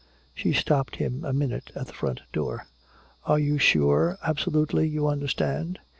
[0.33, 2.65] She stopped him a minute at the front door:
[3.25, 5.77] "Are you sure, absolutely, you understand?"